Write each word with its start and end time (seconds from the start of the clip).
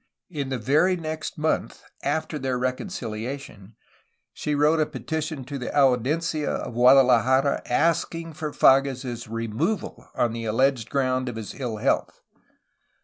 In 0.31 0.49
the 0.49 0.57
very 0.57 0.95
next 0.95 1.37
month 1.37 1.83
after 2.01 2.39
their 2.39 2.57
reconciUation 2.59 3.75
she 4.33 4.55
wrote 4.55 4.79
a 4.79 4.87
petition 4.87 5.43
to 5.45 5.59
the 5.59 5.71
Audiencia 5.77 6.49
of 6.49 6.73
Guadalajara 6.73 7.61
asking 7.67 8.33
for 8.33 8.51
Fages' 8.51 9.29
removal 9.29 10.07
on 10.15 10.33
the 10.33 10.45
alleged 10.45 10.89
ground 10.89 11.29
of 11.29 11.35
his 11.35 11.53
ill 11.53 11.77
health. 11.77 12.19